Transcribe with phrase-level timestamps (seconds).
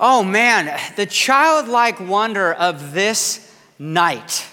[0.00, 4.46] Oh man, the childlike wonder of this night.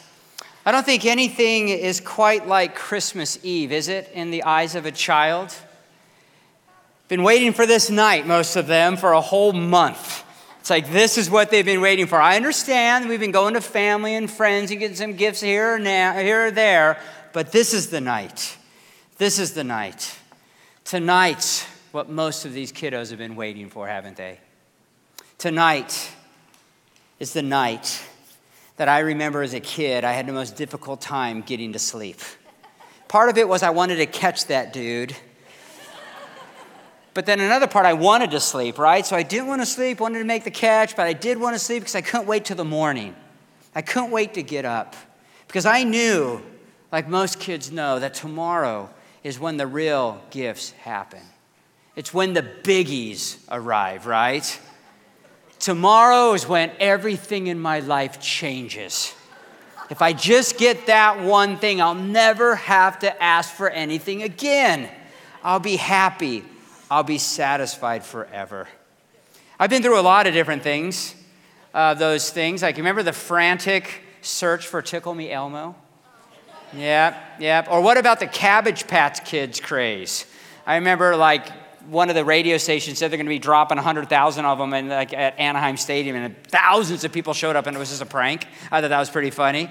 [0.66, 4.88] I don't think anything is quite like Christmas Eve, is it, in the eyes of
[4.88, 5.54] a child?
[7.08, 10.24] Been waiting for this night, most of them, for a whole month.
[10.60, 12.20] It's like this is what they've been waiting for.
[12.20, 15.80] I understand we've been going to family and friends and getting some gifts here or
[15.80, 17.00] now, here or there,
[17.34, 18.58] but this is the night.
[19.20, 20.18] This is the night.
[20.84, 24.40] Tonight's what most of these kiddos have been waiting for, haven't they?
[25.38, 26.12] Tonight
[27.20, 28.02] is the night
[28.78, 32.20] that I remember as a kid, I had the most difficult time getting to sleep.
[33.08, 35.16] Part of it was I wanted to catch that dude.
[37.14, 39.06] But then another part, I wanted to sleep, right?
[39.06, 41.56] So I didn't want to sleep, wanted to make the catch, but I did want
[41.56, 43.16] to sleep because I couldn't wait till the morning.
[43.74, 44.96] I couldn't wait to get up
[45.48, 46.42] because I knew,
[46.92, 48.90] like most kids know, that tomorrow
[49.24, 51.22] is when the real gifts happen.
[51.96, 54.60] It's when the biggies arrive, right?
[55.66, 59.16] Tomorrow is when everything in my life changes.
[59.90, 64.88] If I just get that one thing, I'll never have to ask for anything again.
[65.44, 66.44] I'll be happy.
[66.92, 68.68] I'll be satisfied forever.
[69.60, 71.16] I've been through a lot of different things,
[71.74, 72.62] uh, those things.
[72.62, 75.76] Like, you remember the frantic search for Tickle Me Elmo?
[76.74, 77.66] Yeah, yeah.
[77.72, 80.28] Or what about the Cabbage Patch Kids craze?
[80.68, 81.48] I remember, like,
[81.88, 84.90] one of the radio stations said they're going to be dropping 100,000 of them in,
[84.90, 88.06] like, at Anaheim Stadium, and thousands of people showed up, and it was just a
[88.06, 88.48] prank.
[88.72, 89.70] I thought that was pretty funny.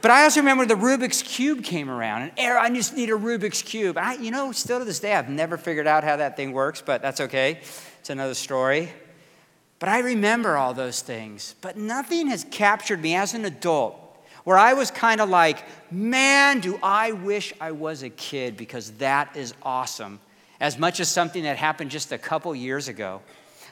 [0.00, 3.62] But I also remember the Rubik's Cube came around, and I just need a Rubik's
[3.62, 3.96] Cube.
[3.96, 6.82] I, you know, still to this day, I've never figured out how that thing works,
[6.82, 7.60] but that's okay.
[8.00, 8.90] It's another story.
[9.78, 11.54] But I remember all those things.
[11.60, 13.98] But nothing has captured me as an adult
[14.44, 18.90] where I was kind of like, man, do I wish I was a kid because
[18.92, 20.20] that is awesome
[20.62, 23.20] as much as something that happened just a couple years ago.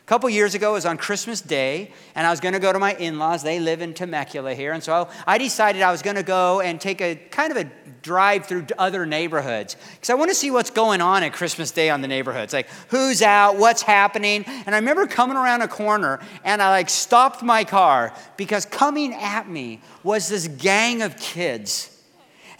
[0.02, 2.80] A couple years ago, was on Christmas Day, and I was going to go to
[2.80, 3.44] my in laws.
[3.44, 4.72] They live in Temecula here.
[4.72, 7.70] And so I decided I was going to go and take a kind of a
[8.02, 11.90] drive through other neighborhoods because I want to see what's going on at Christmas Day
[11.90, 12.52] on the neighborhoods.
[12.52, 14.42] Like, who's out, what's happening.
[14.44, 19.14] And I remember coming around a corner and I like stopped my car because coming
[19.14, 21.96] at me was this gang of kids.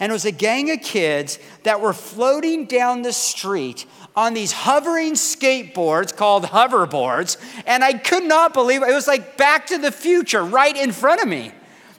[0.01, 4.51] And it was a gang of kids that were floating down the street on these
[4.51, 8.89] hovering skateboards called hoverboards, and I could not believe it.
[8.89, 11.53] It was like Back to the Future right in front of me.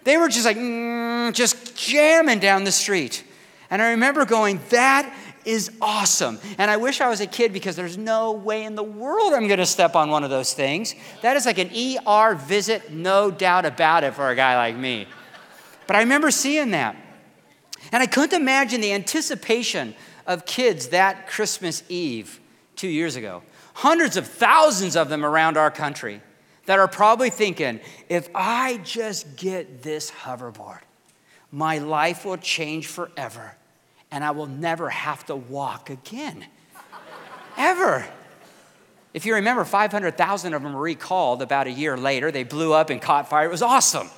[0.05, 3.25] They were just like, mm, just jamming down the street.
[3.71, 5.15] And I remember going, that
[5.45, 6.39] is awesome.
[6.59, 9.47] And I wish I was a kid because there's no way in the world I'm
[9.47, 10.95] going to step on one of those things.
[11.23, 15.07] That is like an ER visit, no doubt about it, for a guy like me.
[15.87, 16.97] But I remember seeing that.
[17.91, 19.95] And I couldn't imagine the anticipation
[20.27, 22.41] of kids that Christmas Eve
[22.77, 23.43] two years ago.
[23.75, 26.21] Hundreds of thousands of them around our country
[26.67, 30.81] that are probably thinking, if I just get this hoverboard,
[31.51, 33.57] my life will change forever
[34.11, 36.45] and I will never have to walk again.
[37.57, 38.07] Ever.
[39.15, 42.31] If you remember, 500,000 of them were recalled about a year later.
[42.31, 43.47] They blew up and caught fire.
[43.47, 44.09] It was awesome.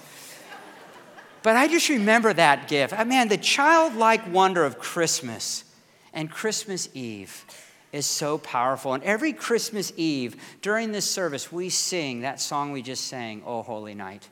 [1.42, 2.98] But I just remember that gift.
[2.98, 5.64] I mean, the childlike wonder of Christmas
[6.14, 7.44] and Christmas Eve
[7.92, 8.94] is so powerful.
[8.94, 13.62] And every Christmas Eve during this service, we sing that song we just sang, Oh
[13.62, 14.28] Holy Night.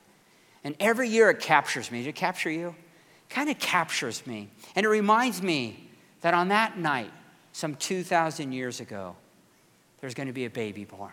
[0.65, 2.03] And every year it captures me.
[2.03, 2.69] Did it capture you?
[2.69, 4.49] It kind of captures me.
[4.75, 5.91] And it reminds me
[6.23, 7.11] that on that night,
[7.53, 9.17] some 2,000 years ago,
[10.01, 11.13] there's going to be a baby born.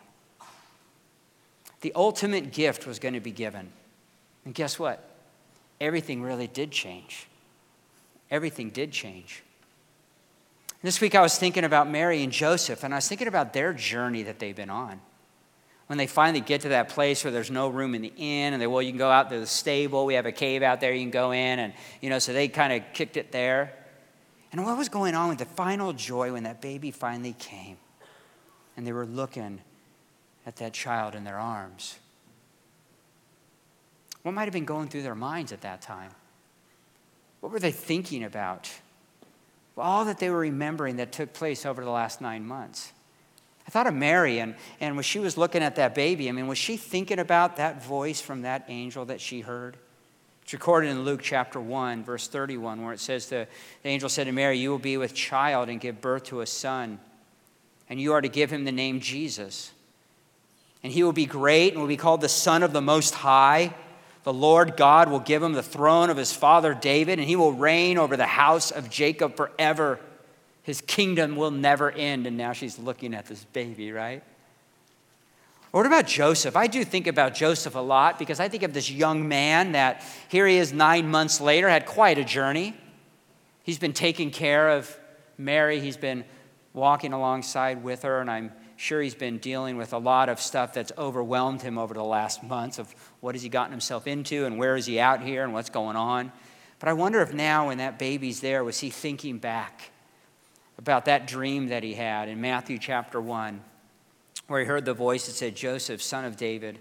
[1.81, 3.71] The ultimate gift was going to be given.
[4.45, 5.07] And guess what?
[5.79, 7.27] Everything really did change.
[8.31, 9.43] Everything did change.
[10.81, 13.73] This week I was thinking about Mary and Joseph, and I was thinking about their
[13.73, 15.01] journey that they've been on.
[15.87, 18.61] When they finally get to that place where there's no room in the inn, and
[18.61, 20.05] they, well, you can go out to the stable.
[20.05, 21.59] We have a cave out there you can go in.
[21.59, 23.73] And, you know, so they kind of kicked it there.
[24.51, 27.77] And what was going on with the final joy when that baby finally came?
[28.77, 29.59] And they were looking
[30.45, 31.97] at that child in their arms.
[34.21, 36.11] What might have been going through their minds at that time?
[37.41, 38.69] What were they thinking about?
[39.77, 42.91] All that they were remembering that took place over the last nine months.
[43.67, 46.47] I thought of Mary, and, and when she was looking at that baby, I mean,
[46.47, 49.77] was she thinking about that voice from that angel that she heard?
[50.41, 53.47] It's recorded in Luke chapter 1, verse 31, where it says, the,
[53.83, 56.47] the angel said to Mary, You will be with child and give birth to a
[56.47, 56.99] son,
[57.87, 59.71] and you are to give him the name Jesus.
[60.81, 63.75] And he will be great and will be called the Son of the Most High.
[64.29, 67.51] The Lord God will give him the throne of his father David, and he will
[67.51, 69.99] reign over the house of Jacob forever.
[70.61, 72.27] His kingdom will never end.
[72.27, 74.21] And now she's looking at this baby, right?
[75.71, 76.55] What about Joseph?
[76.55, 80.05] I do think about Joseph a lot because I think of this young man that
[80.27, 82.77] here he is nine months later, had quite a journey.
[83.63, 84.95] He's been taking care of
[85.39, 86.23] Mary, he's been
[86.73, 90.73] walking alongside with her, and I'm sure he's been dealing with a lot of stuff
[90.73, 94.57] that's overwhelmed him over the last months of what has he gotten himself into and
[94.57, 96.31] where is he out here and what's going on.
[96.79, 99.91] But I wonder if now, when that baby's there, was he thinking back
[100.77, 103.61] about that dream that he had in Matthew chapter 1
[104.47, 106.79] where he heard the voice that said, Joseph, son of David,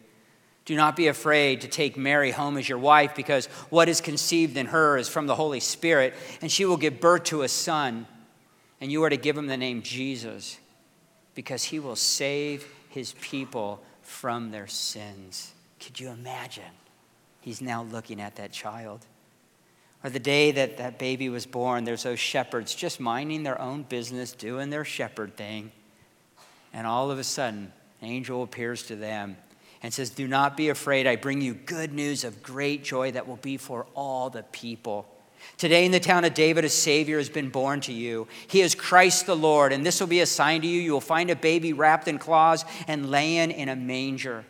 [0.64, 4.56] do not be afraid to take Mary home as your wife, because what is conceived
[4.56, 8.06] in her is from the Holy Spirit, and she will give birth to a son,
[8.80, 10.58] and you are to give him the name Jesus,
[11.38, 15.52] because he will save his people from their sins.
[15.78, 16.64] Could you imagine?
[17.40, 19.06] He's now looking at that child.
[20.02, 23.84] Or the day that that baby was born, there's those shepherds just minding their own
[23.84, 25.70] business, doing their shepherd thing.
[26.72, 29.36] And all of a sudden, an angel appears to them
[29.80, 31.06] and says, Do not be afraid.
[31.06, 35.06] I bring you good news of great joy that will be for all the people.
[35.56, 38.28] Today, in the town of David, a Savior has been born to you.
[38.46, 40.80] He is Christ the Lord, and this will be a sign to you.
[40.80, 44.44] You will find a baby wrapped in cloths and laying in a manger.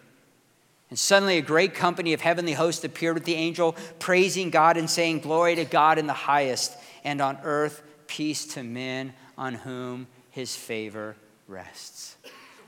[0.90, 4.88] And suddenly, a great company of heavenly hosts appeared with the angel, praising God and
[4.88, 10.06] saying, Glory to God in the highest, and on earth, peace to men on whom
[10.30, 12.16] his favor rests.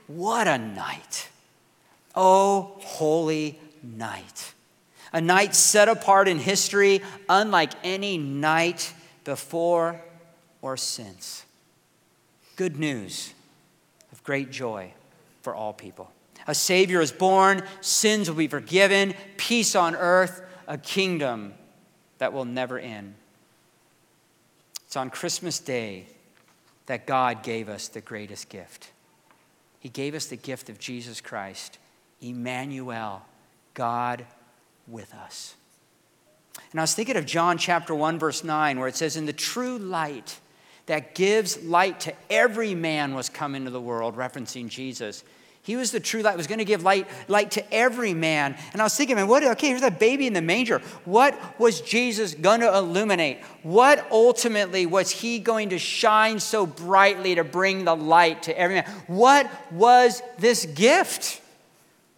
[0.07, 1.29] What a night!
[2.15, 4.53] Oh, holy night.
[5.13, 8.93] A night set apart in history, unlike any night
[9.23, 10.01] before
[10.61, 11.45] or since.
[12.55, 13.33] Good news
[14.11, 14.93] of great joy
[15.41, 16.11] for all people.
[16.47, 21.53] A Savior is born, sins will be forgiven, peace on earth, a kingdom
[22.17, 23.15] that will never end.
[24.85, 26.05] It's on Christmas Day
[26.87, 28.91] that God gave us the greatest gift.
[29.79, 31.77] He gave us the gift of Jesus Christ,
[32.21, 33.23] Emmanuel,
[33.73, 34.25] God
[34.91, 35.55] with us.
[36.71, 39.33] And I was thinking of John chapter 1, verse 9, where it says, In the
[39.33, 40.39] true light
[40.85, 45.23] that gives light to every man was come into the world, referencing Jesus.
[45.63, 48.57] He was the true light, was going to give light, light to every man.
[48.73, 50.79] And I was thinking, man, what, okay, here's that baby in the manger.
[51.05, 53.43] What was Jesus going to illuminate?
[53.61, 58.75] What ultimately was he going to shine so brightly to bring the light to every
[58.75, 58.89] man?
[59.05, 61.41] What was this gift?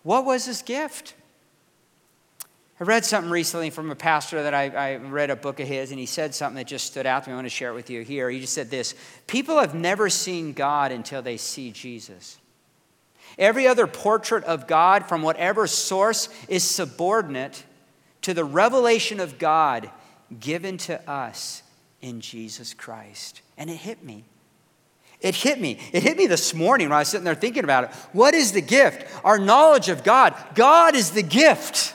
[0.04, 1.14] What was this gift?
[2.83, 5.91] I read something recently from a pastor that I, I, read a book of his,
[5.91, 7.31] and he said something that just stood out to me.
[7.31, 8.30] I want to share it with you here.
[8.30, 8.94] He just said this
[9.25, 12.38] People have never seen God until they see Jesus.
[13.39, 17.63] Every other portrait of God from whatever source is subordinate
[18.24, 19.89] to the revelation of God
[20.38, 21.63] given to us
[22.01, 23.44] in Jesus Christ.
[23.57, 24.25] And it hit me.
[25.21, 25.79] It hit me.
[25.94, 27.91] It hit me this morning when I was sitting there thinking about it.
[28.12, 29.07] What is the gift?
[29.24, 30.36] Our knowledge of God.
[30.53, 31.93] God is the gift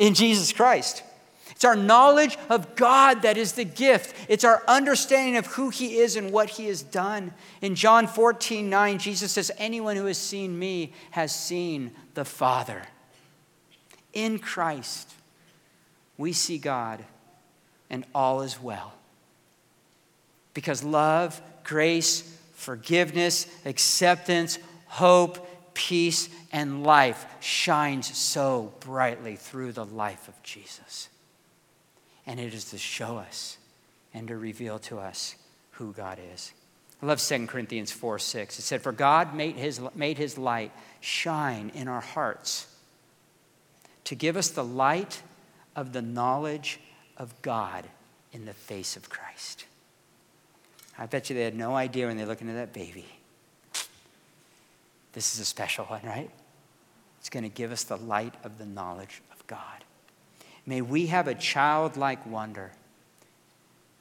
[0.00, 1.04] in Jesus Christ.
[1.50, 4.16] It's our knowledge of God that is the gift.
[4.28, 7.34] It's our understanding of who He is and what He has done.
[7.60, 12.82] In John 14, 9, Jesus says, Anyone who has seen me has seen the Father.
[14.14, 15.12] In Christ,
[16.16, 17.04] we see God,
[17.90, 18.94] and all is well.
[20.54, 22.22] Because love, grace,
[22.54, 31.08] forgiveness, acceptance, hope, peace, and life shines so brightly through the life of Jesus
[32.30, 33.58] and it is to show us
[34.14, 35.34] and to reveal to us
[35.72, 36.52] who God is.
[37.02, 38.58] I love 2 Corinthians 4 6.
[38.58, 42.66] It said, For God made his, made his light shine in our hearts
[44.04, 45.22] to give us the light
[45.74, 46.78] of the knowledge
[47.16, 47.86] of God
[48.32, 49.64] in the face of Christ.
[50.98, 53.06] I bet you they had no idea when they looked into that baby.
[55.12, 56.30] This is a special one, right?
[57.18, 59.84] It's going to give us the light of the knowledge of God.
[60.66, 62.72] May we have a childlike wonder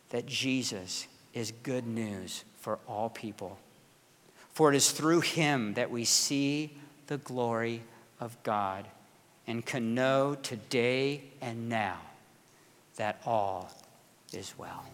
[0.10, 3.58] that Jesus is good news for all people.
[4.51, 7.82] For it is through him that we see the glory
[8.20, 8.86] of God
[9.48, 11.98] and can know today and now
[12.98, 13.72] that all
[14.34, 14.86] is well.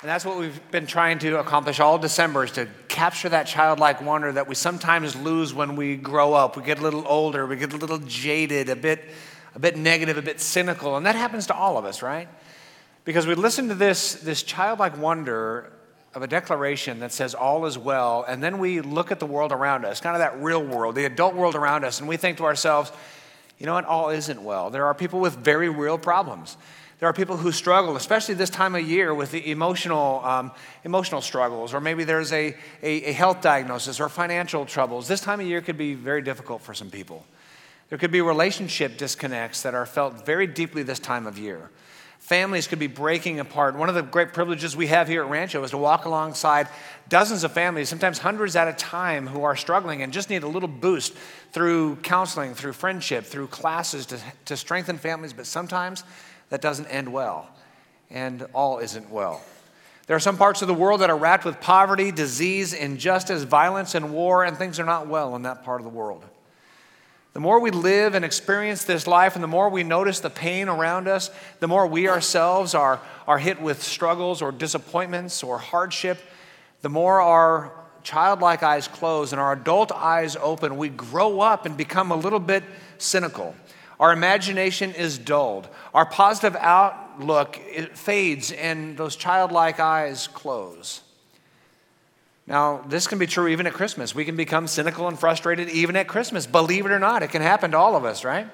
[0.00, 4.00] And that's what we've been trying to accomplish all December is to capture that childlike
[4.00, 6.56] wonder that we sometimes lose when we grow up.
[6.56, 9.04] We get a little older, we get a little jaded, a bit,
[9.56, 10.96] a bit negative, a bit cynical.
[10.96, 12.28] And that happens to all of us, right?
[13.04, 15.72] Because we listen to this, this childlike wonder
[16.14, 19.50] of a declaration that says all is well, and then we look at the world
[19.50, 22.38] around us, kind of that real world, the adult world around us, and we think
[22.38, 22.92] to ourselves,
[23.58, 24.70] you know what, all isn't well.
[24.70, 26.56] There are people with very real problems.
[26.98, 30.50] There are people who struggle, especially this time of year, with the emotional, um,
[30.82, 35.06] emotional struggles, or maybe there's a, a, a health diagnosis or financial troubles.
[35.06, 37.24] This time of year could be very difficult for some people.
[37.88, 41.70] There could be relationship disconnects that are felt very deeply this time of year.
[42.18, 43.76] Families could be breaking apart.
[43.76, 46.68] One of the great privileges we have here at Rancho is to walk alongside
[47.08, 50.48] dozens of families, sometimes hundreds at a time, who are struggling and just need a
[50.48, 51.14] little boost
[51.52, 55.32] through counseling, through friendship, through classes to, to strengthen families.
[55.32, 56.02] But sometimes
[56.50, 57.48] that doesn't end well,
[58.10, 59.42] and all isn't well.
[60.06, 63.94] There are some parts of the world that are wrapped with poverty, disease, injustice, violence,
[63.94, 66.24] and war, and things are not well in that part of the world.
[67.34, 70.68] The more we live and experience this life, and the more we notice the pain
[70.68, 76.18] around us, the more we ourselves are, are hit with struggles or disappointments or hardship,
[76.80, 81.76] the more our childlike eyes close and our adult eyes open, we grow up and
[81.76, 82.64] become a little bit
[82.96, 83.54] cynical.
[84.00, 85.68] Our imagination is dulled.
[85.92, 87.56] Our positive outlook
[87.94, 91.02] fades and those childlike eyes close.
[92.46, 94.14] Now, this can be true even at Christmas.
[94.14, 96.46] We can become cynical and frustrated even at Christmas.
[96.46, 98.48] Believe it or not, it can happen to all of us, right?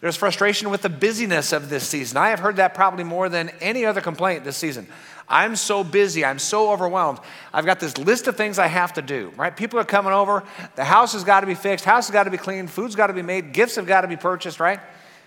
[0.00, 2.18] There's frustration with the busyness of this season.
[2.18, 4.86] I have heard that probably more than any other complaint this season.
[5.28, 6.24] I'm so busy.
[6.24, 7.18] I'm so overwhelmed.
[7.52, 9.56] I've got this list of things I have to do, right?
[9.56, 10.44] People are coming over.
[10.76, 11.84] The house has got to be fixed.
[11.84, 12.70] House has got to be cleaned.
[12.70, 13.52] Food's got to be made.
[13.52, 14.80] Gifts have got to be purchased, right?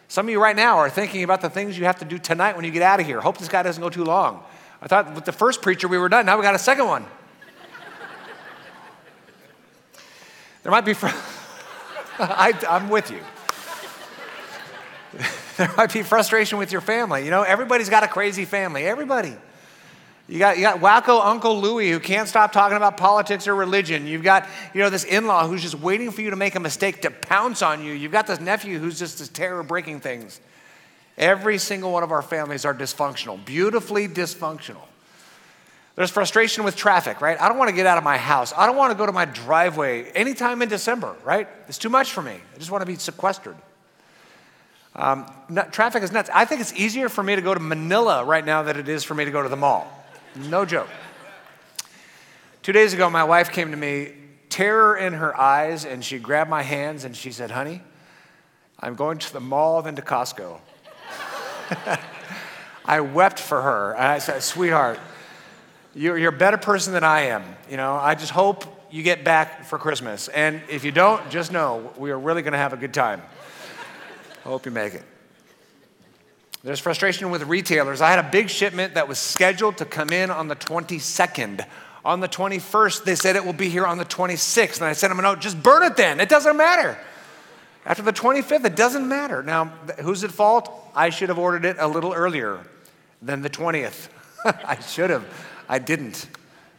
[0.07, 2.55] Some of you right now are thinking about the things you have to do tonight
[2.55, 3.19] when you get out of here.
[3.19, 4.43] Hope this guy doesn't go too long.
[4.81, 6.25] I thought with the first preacher we were done.
[6.25, 7.05] Now we got a second one.
[10.61, 11.07] there might be, fr-
[12.19, 13.19] I, I'm with you.
[15.57, 17.25] there might be frustration with your family.
[17.25, 18.85] You know, everybody's got a crazy family.
[18.85, 19.35] Everybody.
[20.29, 24.05] You got, you got wacko Uncle Louie who can't stop talking about politics or religion.
[24.05, 27.01] You've got, you know, this in-law who's just waiting for you to make a mistake
[27.03, 27.93] to pounce on you.
[27.93, 30.41] You've got this nephew who's just this terror breaking things.
[31.17, 34.83] Every single one of our families are dysfunctional, beautifully dysfunctional.
[35.95, 37.41] There's frustration with traffic, right?
[37.41, 38.53] I don't want to get out of my house.
[38.55, 41.47] I don't want to go to my driveway anytime in December, right?
[41.69, 42.33] It's too much for me.
[42.33, 43.55] I just want to be sequestered.
[44.93, 45.25] Um,
[45.71, 46.29] traffic is nuts.
[46.33, 49.03] I think it's easier for me to go to Manila right now than it is
[49.03, 49.91] for me to go to the mall.
[50.37, 50.89] No joke.
[52.61, 54.13] Two days ago, my wife came to me,
[54.49, 57.81] terror in her eyes, and she grabbed my hands and she said, Honey,
[58.79, 60.59] I'm going to the mall than to Costco.
[62.85, 63.93] I wept for her.
[63.93, 64.99] And I said, Sweetheart,
[65.95, 67.43] you're, you're a better person than I am.
[67.69, 70.27] You know, I just hope you get back for Christmas.
[70.27, 73.21] And if you don't, just know we are really going to have a good time.
[74.45, 75.03] I hope you make it.
[76.63, 78.01] There's frustration with retailers.
[78.01, 81.65] I had a big shipment that was scheduled to come in on the 22nd.
[82.03, 84.77] On the 21st, they said it will be here on the 26th.
[84.77, 86.19] And I sent them a note, just burn it then.
[86.19, 86.97] It doesn't matter.
[87.85, 89.43] After the 25th, it doesn't matter.
[89.43, 89.65] Now,
[90.01, 90.71] who's at fault?
[90.95, 92.59] I should have ordered it a little earlier
[93.21, 94.09] than the 20th.
[94.45, 95.25] I should have.
[95.69, 96.27] I didn't.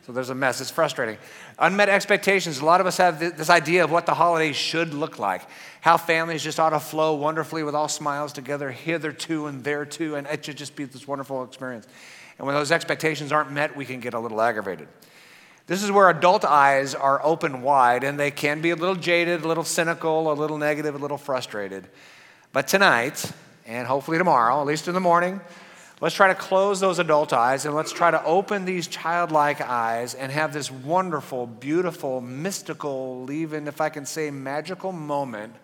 [0.06, 0.60] So there's a mess.
[0.60, 1.18] It's frustrating.
[1.58, 2.60] Unmet expectations.
[2.60, 5.42] A lot of us have this idea of what the holidays should look like
[5.80, 10.16] how families just ought to flow wonderfully with all smiles together, hitherto and there thereto,
[10.16, 11.86] and it should just be this wonderful experience.
[12.36, 14.88] And when those expectations aren't met, we can get a little aggravated.
[15.66, 19.44] This is where adult eyes are open wide, and they can be a little jaded,
[19.44, 21.86] a little cynical, a little negative, a little frustrated.
[22.52, 23.30] But tonight,
[23.66, 25.40] and hopefully tomorrow, at least in the morning,
[26.00, 30.14] let's try to close those adult eyes and let's try to open these childlike eyes
[30.14, 35.54] and have this wonderful, beautiful, mystical, even if I can say magical moment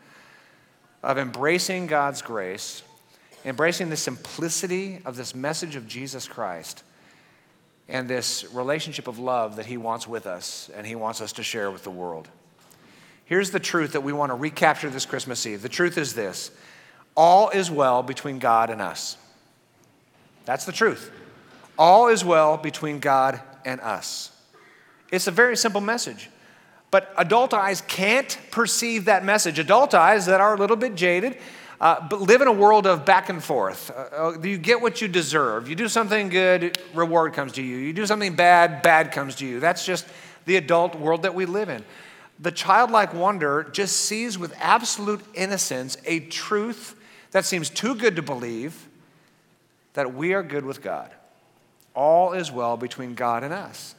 [1.02, 2.82] of embracing God's grace,
[3.44, 6.82] embracing the simplicity of this message of Jesus Christ,
[7.88, 11.42] and this relationship of love that He wants with us and He wants us to
[11.42, 12.28] share with the world.
[13.26, 15.62] Here's the truth that we want to recapture this Christmas Eve.
[15.62, 16.50] The truth is this
[17.16, 19.16] all is well between God and us.
[20.44, 21.10] That's the truth.
[21.78, 24.30] All is well between God and us.
[25.10, 26.30] It's a very simple message.
[26.90, 29.58] But adult eyes can't perceive that message.
[29.58, 31.38] Adult eyes that are a little bit jaded
[31.80, 33.90] uh, but live in a world of back and forth.
[33.90, 35.68] Uh, uh, you get what you deserve.
[35.68, 37.76] You do something good, reward comes to you.
[37.76, 39.60] You do something bad, bad comes to you.
[39.60, 40.06] That's just
[40.46, 41.84] the adult world that we live in.
[42.40, 46.98] The childlike wonder just sees with absolute innocence a truth
[47.32, 48.88] that seems too good to believe
[49.94, 51.10] that we are good with God.
[51.94, 53.94] All is well between God and us.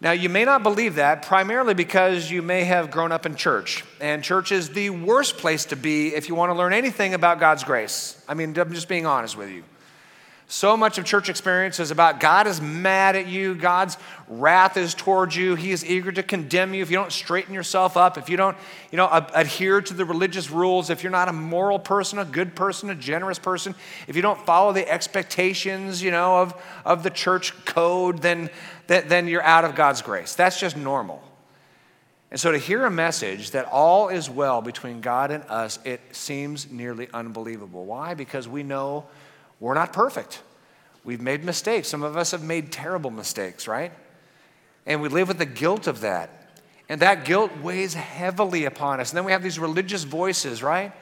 [0.00, 3.84] Now, you may not believe that primarily because you may have grown up in church,
[4.00, 7.38] and church is the worst place to be if you want to learn anything about
[7.38, 8.20] God's grace.
[8.28, 9.62] I mean, I'm just being honest with you.
[10.52, 13.96] So much of church experience is about God is mad at you, God's
[14.28, 17.96] wrath is towards you, He is eager to condemn you if you don't straighten yourself
[17.96, 18.54] up, if you don't
[18.90, 22.54] you know, adhere to the religious rules, if you're not a moral person, a good
[22.54, 23.74] person, a generous person,
[24.06, 28.50] if you don't follow the expectations you know, of, of the church code, then,
[28.88, 30.34] then you're out of God's grace.
[30.34, 31.22] That's just normal.
[32.30, 36.02] And so to hear a message that all is well between God and us, it
[36.12, 37.86] seems nearly unbelievable.
[37.86, 38.12] Why?
[38.12, 39.06] Because we know
[39.62, 40.42] we're not perfect.
[41.04, 41.86] We've made mistakes.
[41.86, 43.92] Some of us have made terrible mistakes, right?
[44.86, 46.60] And we live with the guilt of that.
[46.88, 49.10] And that guilt weighs heavily upon us.
[49.10, 50.92] And then we have these religious voices, right?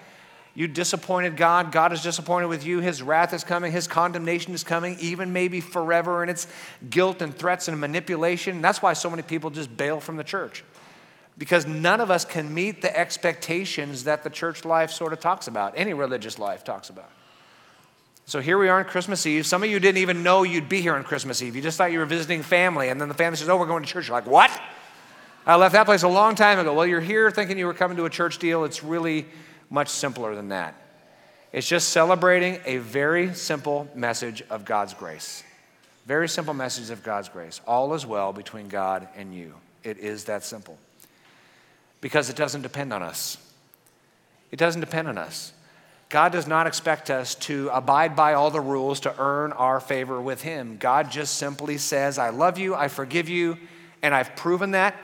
[0.54, 1.72] You disappointed God.
[1.72, 2.80] God is disappointed with you.
[2.80, 3.72] His wrath is coming.
[3.72, 6.20] His condemnation is coming, even maybe forever.
[6.20, 6.46] And it's
[6.90, 8.60] guilt and threats and manipulation.
[8.60, 10.64] That's why so many people just bail from the church.
[11.38, 15.48] Because none of us can meet the expectations that the church life sort of talks
[15.48, 17.10] about, any religious life talks about.
[18.26, 19.46] So here we are on Christmas Eve.
[19.46, 21.56] Some of you didn't even know you'd be here on Christmas Eve.
[21.56, 23.82] You just thought you were visiting family, and then the family says, Oh, we're going
[23.82, 24.08] to church.
[24.08, 24.50] You're like, What?
[25.46, 26.74] I left that place a long time ago.
[26.74, 28.64] Well, you're here thinking you were coming to a church deal.
[28.64, 29.26] It's really
[29.70, 30.74] much simpler than that.
[31.52, 35.42] It's just celebrating a very simple message of God's grace.
[36.06, 37.60] Very simple message of God's grace.
[37.66, 39.54] All is well between God and you.
[39.82, 40.78] It is that simple.
[42.00, 43.36] Because it doesn't depend on us.
[44.50, 45.52] It doesn't depend on us.
[46.10, 50.20] God does not expect us to abide by all the rules to earn our favor
[50.20, 50.76] with Him.
[50.76, 53.56] God just simply says, I love you, I forgive you,
[54.02, 54.96] and I've proven that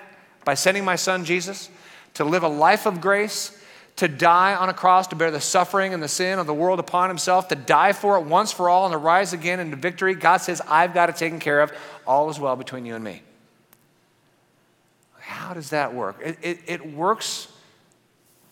[0.44, 1.70] by sending my son Jesus
[2.14, 3.56] to live a life of grace,
[3.96, 6.80] to die on a cross, to bear the suffering and the sin of the world
[6.80, 10.16] upon Himself, to die for it once for all, and to rise again into victory.
[10.16, 11.72] God says, I've got it taken care of.
[12.04, 13.22] All is well between you and me.
[15.20, 16.16] How does that work?
[16.20, 17.46] It, it, it works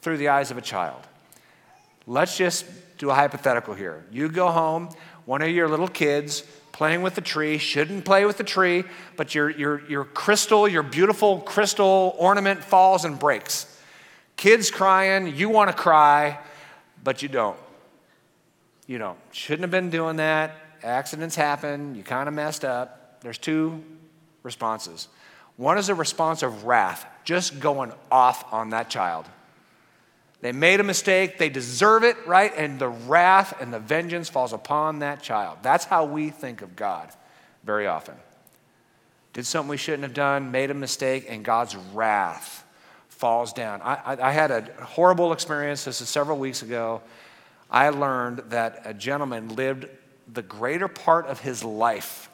[0.02, 1.00] through the eyes of a child.
[2.06, 2.66] Let's just
[2.99, 4.04] do a hypothetical here.
[4.11, 4.90] You go home,
[5.25, 6.42] one of your little kids
[6.73, 8.84] playing with the tree, shouldn't play with the tree,
[9.16, 13.80] but your, your, your crystal, your beautiful crystal ornament falls and breaks.
[14.37, 16.38] Kids crying, you want to cry,
[17.02, 17.56] but you don't.
[18.87, 19.18] You don't.
[19.30, 20.56] Shouldn't have been doing that.
[20.82, 21.94] Accidents happen.
[21.94, 23.20] You kind of messed up.
[23.20, 23.83] There's two
[24.42, 25.09] responses.
[25.57, 29.26] One is a response of wrath, just going off on that child.
[30.44, 32.52] They made a mistake, they deserve it, right?
[32.54, 35.57] And the wrath and the vengeance falls upon that child.
[35.62, 37.09] That's how we think of God
[37.62, 38.14] very often.
[39.33, 42.62] Did something we shouldn't have done, made a mistake, and God's wrath
[43.09, 43.80] falls down.
[43.80, 45.87] I, I, I had a horrible experience.
[45.87, 47.00] This is several weeks ago.
[47.70, 49.87] I learned that a gentleman lived
[50.30, 52.28] the greater part of his life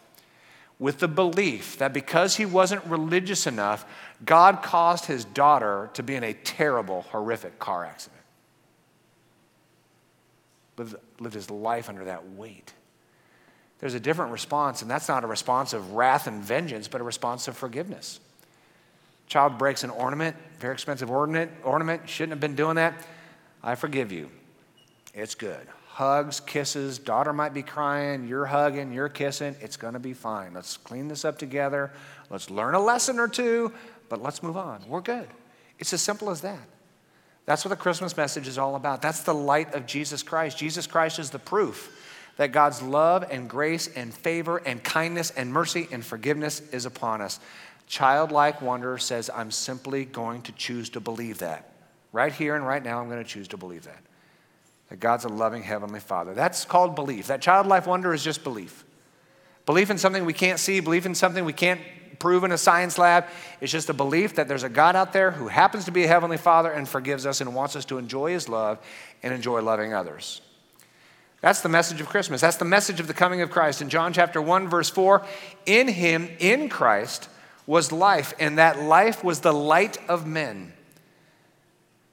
[0.81, 3.85] with the belief that because he wasn't religious enough,
[4.25, 8.21] God caused his daughter to be in a terrible, horrific car accident.
[10.77, 12.73] Lived, lived his life under that weight.
[13.79, 17.05] There's a different response, and that's not a response of wrath and vengeance, but a
[17.05, 18.21] response of forgiveness.
[19.27, 23.07] Child breaks an ornament, very expensive ornament, ornament, shouldn't have been doing that.
[23.63, 24.31] I forgive you.
[25.15, 25.67] It's good
[26.01, 26.99] hugs, kisses.
[26.99, 29.55] Daughter might be crying, you're hugging, you're kissing.
[29.61, 30.55] It's to be fine.
[30.55, 31.93] Let's clean this up together.
[32.31, 33.71] Let's learn a lesson or two,
[34.11, 34.83] but let's move on.
[34.87, 35.29] We're good.
[35.79, 36.61] It's as simple as that.
[37.46, 39.01] That's what the Christmas message is all about.
[39.01, 40.59] That's the light of Jesus Christ.
[40.59, 41.96] Jesus Christ is the proof
[42.37, 47.23] that God's love and grace and favor and kindness and mercy and forgiveness is upon
[47.23, 47.40] us.
[47.87, 51.73] Childlike wonder says, I'm simply going to choose to believe that.
[52.12, 54.03] Right here and right now, I'm going to choose to believe that
[54.90, 56.35] that God's a loving Heavenly Father.
[56.35, 57.29] That's called belief.
[57.29, 58.85] That childlike wonder is just belief.
[59.64, 61.81] Belief in something we can't see, belief in something we can't
[62.21, 63.25] prove in a science lab.
[63.61, 66.07] It's just a belief that there's a God out there who happens to be a
[66.07, 68.79] Heavenly Father and forgives us and wants us to enjoy His love
[69.25, 70.41] and enjoy loving others.
[71.41, 72.43] That's the message of Christmas.
[72.43, 73.83] That's the message of the coming of Christ.
[73.83, 75.25] In John chapter 1, verse 4,
[75.67, 77.29] in Him, in Christ,
[77.67, 80.73] was life, and that life was the light of men.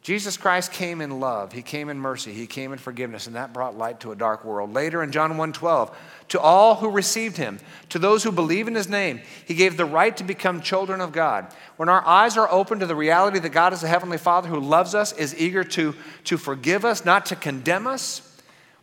[0.07, 3.51] Jesus Christ came in love, he came in mercy, he came in forgiveness, and that
[3.51, 4.73] brought light to a dark world.
[4.73, 5.93] Later in John 1:12,
[6.29, 9.83] to all who received him, to those who believe in his name, he gave the
[9.83, 11.47] right to become children of God.
[11.75, 14.61] When our eyes are open to the reality that God is a heavenly Father who
[14.61, 15.93] loves us, is eager to,
[16.23, 18.21] to forgive us, not to condemn us,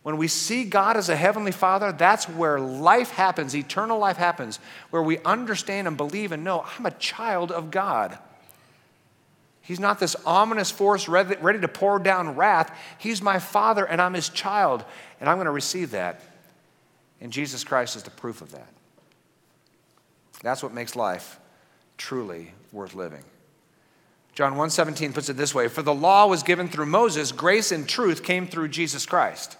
[0.03, 4.59] when we see God as a heavenly Father, that's where life happens, eternal life happens,
[4.91, 8.19] where we understand and believe and know I'm a child of God.
[9.65, 12.71] He's not this ominous force ready, to pour down wrath.
[12.99, 14.85] He's my father and I'm his child,
[15.19, 16.21] and I'm going to receive that.
[17.19, 18.67] And Jesus Christ is the proof of that.
[20.43, 21.39] That's what makes life
[21.97, 23.23] truly worth living.
[24.35, 27.89] John 1:17 puts it this way, "For the law was given through Moses, grace and
[27.89, 29.57] truth came through Jesus Christ."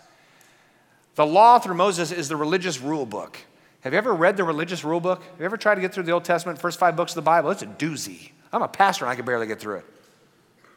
[1.16, 3.40] The law through Moses is the religious rule book.
[3.82, 5.24] Have you ever read the religious rule book?
[5.24, 7.22] Have you ever tried to get through the Old Testament, first five books of the
[7.24, 7.50] Bible?
[7.50, 8.34] It's a doozy.
[8.54, 9.95] I'm a pastor and I can barely get through it.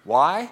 [0.08, 0.50] Why?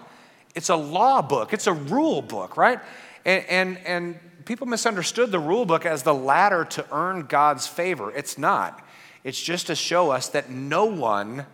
[0.54, 2.78] It's a law book, it's a rule book, right?
[3.24, 8.12] And, and, and people misunderstood the rule book as the ladder to earn God's favor.
[8.12, 8.86] It's not.
[9.24, 11.46] It's just to show us that no one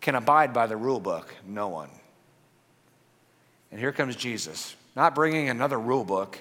[0.00, 1.32] can abide by the rule book.
[1.46, 1.90] No one.
[3.70, 6.38] And here comes Jesus, not bringing another rule book,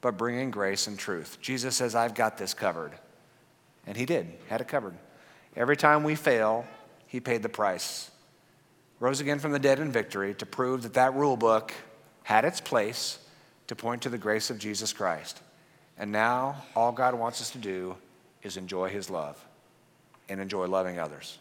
[0.00, 1.38] but bringing grace and truth.
[1.40, 2.92] Jesus says, I've got this covered.
[3.86, 4.94] And he did, had it covered.
[5.56, 6.66] Every time we fail,
[7.06, 8.10] he paid the price.
[9.00, 11.72] Rose again from the dead in victory to prove that that rule book
[12.24, 13.18] had its place
[13.68, 15.40] to point to the grace of Jesus Christ.
[15.96, 17.96] And now, all God wants us to do
[18.42, 19.42] is enjoy his love
[20.28, 21.38] and enjoy loving others.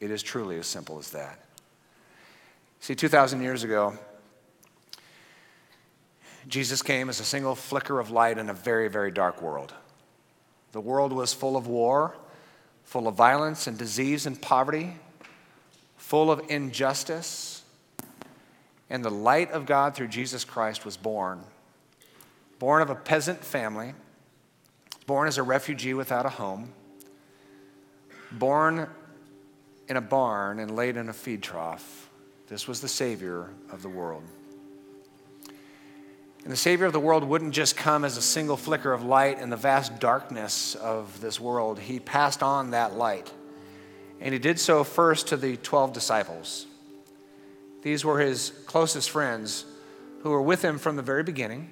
[0.00, 1.44] It is truly as simple as that.
[2.80, 3.98] See, 2,000 years ago,
[6.46, 9.74] Jesus came as a single flicker of light in a very, very dark world.
[10.72, 12.14] The world was full of war,
[12.84, 14.96] full of violence and disease and poverty,
[15.98, 17.62] full of injustice.
[18.88, 21.42] And the light of God through Jesus Christ was born.
[22.58, 23.92] Born of a peasant family,
[25.06, 26.72] born as a refugee without a home,
[28.32, 28.88] born
[29.88, 32.08] in a barn and laid in a feed trough.
[32.48, 34.24] This was the Savior of the world.
[36.42, 39.38] And the Savior of the world wouldn't just come as a single flicker of light
[39.38, 41.78] in the vast darkness of this world.
[41.78, 43.30] He passed on that light.
[44.20, 46.66] And he did so first to the 12 disciples.
[47.82, 49.64] These were his closest friends
[50.22, 51.70] who were with him from the very beginning.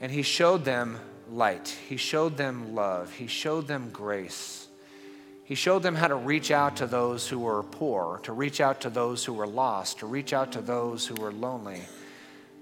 [0.00, 0.98] And he showed them
[1.30, 4.68] light, he showed them love, he showed them grace.
[5.44, 8.80] He showed them how to reach out to those who were poor, to reach out
[8.80, 11.82] to those who were lost, to reach out to those who were lonely,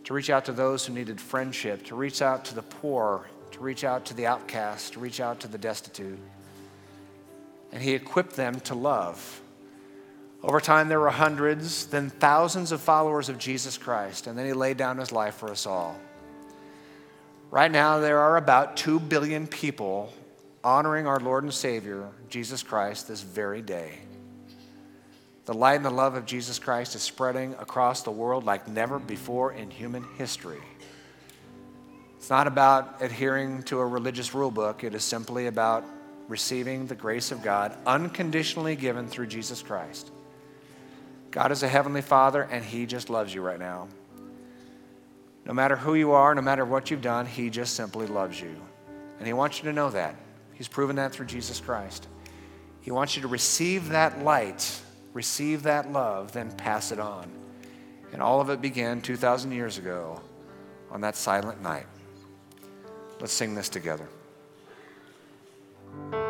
[0.05, 3.61] to reach out to those who needed friendship, to reach out to the poor, to
[3.61, 6.19] reach out to the outcast, to reach out to the destitute.
[7.75, 9.43] And he equipped them to love.
[10.43, 14.53] Over time, there were hundreds, then thousands of followers of Jesus Christ, and then he
[14.53, 15.99] laid down his life for us all.
[17.51, 20.13] Right now, there are about 2 billion people
[20.63, 23.99] honoring our Lord and Savior, Jesus Christ, this very day.
[25.47, 28.99] The light and the love of Jesus Christ is spreading across the world like never
[28.99, 30.63] before in human history.
[32.17, 35.85] It's not about adhering to a religious rule book, it is simply about
[36.29, 40.11] receiving the grace of God unconditionally given through Jesus Christ.
[41.31, 43.89] God is a heavenly Father, and He just loves you right now.
[45.45, 48.55] No matter who you are, no matter what you've done, He just simply loves you.
[49.19, 50.17] And He wants you to know that.
[50.55, 52.07] He's proven that through Jesus Christ.
[52.81, 54.81] He wants you to receive that light,
[55.13, 57.31] receive that love, then pass it on.
[58.13, 60.21] And all of it began 2,000 years ago
[60.91, 61.87] on that silent night.
[63.21, 64.09] Let's sing this together
[65.95, 66.24] thank you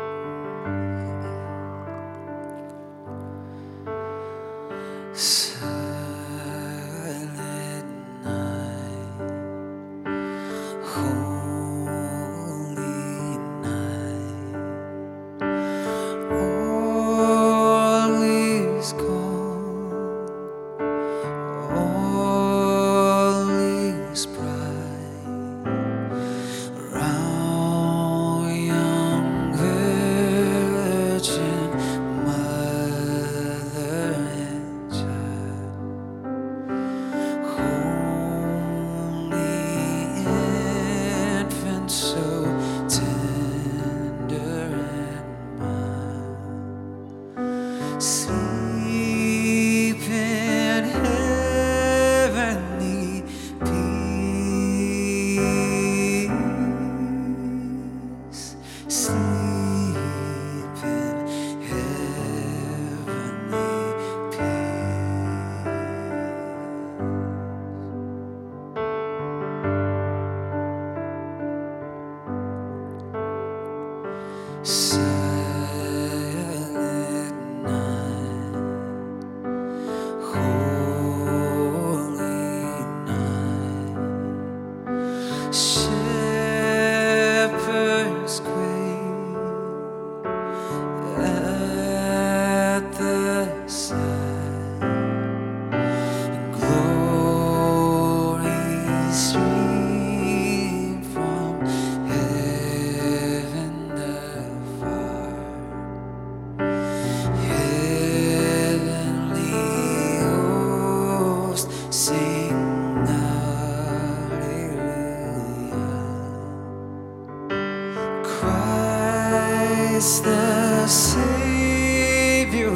[120.05, 122.69] Christ the Savior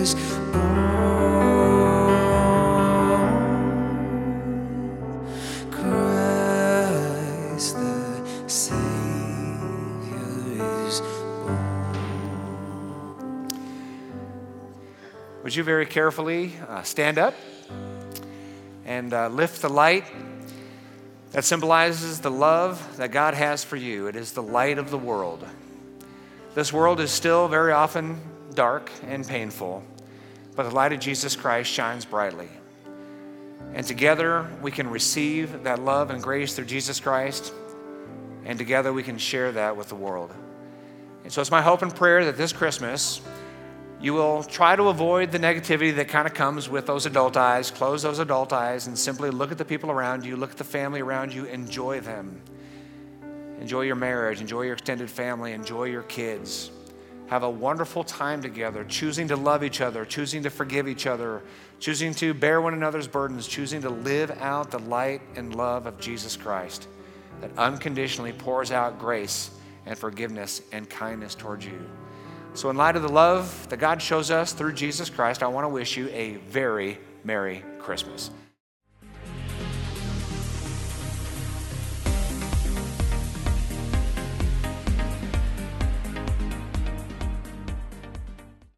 [0.00, 0.22] is born.
[5.70, 8.80] Christ the Savior
[10.86, 13.48] is born.
[15.42, 17.34] Would you very carefully uh, stand up
[18.86, 20.06] and uh, lift the light
[21.32, 24.06] that symbolizes the love that God has for you?
[24.06, 25.46] It is the light of the world.
[26.54, 28.20] This world is still very often
[28.52, 29.82] dark and painful,
[30.54, 32.48] but the light of Jesus Christ shines brightly.
[33.72, 37.54] And together we can receive that love and grace through Jesus Christ,
[38.44, 40.30] and together we can share that with the world.
[41.24, 43.22] And so it's my hope and prayer that this Christmas,
[43.98, 47.70] you will try to avoid the negativity that kind of comes with those adult eyes,
[47.70, 50.64] close those adult eyes, and simply look at the people around you, look at the
[50.64, 52.42] family around you, enjoy them.
[53.62, 56.72] Enjoy your marriage, enjoy your extended family, enjoy your kids.
[57.28, 61.42] Have a wonderful time together, choosing to love each other, choosing to forgive each other,
[61.78, 66.00] choosing to bear one another's burdens, choosing to live out the light and love of
[66.00, 66.88] Jesus Christ
[67.40, 69.52] that unconditionally pours out grace
[69.86, 71.88] and forgiveness and kindness towards you.
[72.54, 75.66] So, in light of the love that God shows us through Jesus Christ, I want
[75.66, 78.32] to wish you a very Merry Christmas.